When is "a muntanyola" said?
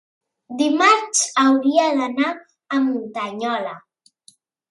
2.77-3.77